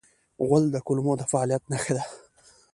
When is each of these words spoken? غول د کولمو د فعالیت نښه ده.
غول 0.47 0.63
د 0.71 0.75
کولمو 0.85 1.13
د 1.17 1.21
فعالیت 1.31 1.63
نښه 1.71 1.93
ده. 1.97 2.03